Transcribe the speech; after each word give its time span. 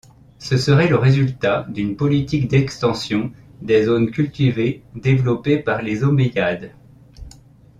Ce 0.39 0.57
serait 0.57 0.87
le 0.87 0.95
résultat 0.95 1.67
d'une 1.69 1.95
politique 1.95 2.47
d'extension 2.47 3.31
des 3.61 3.83
zones 3.83 4.09
cultivées 4.09 4.83
développée 4.95 5.59
par 5.59 5.83
les 5.83 6.03
Omeyyades. 6.03 6.71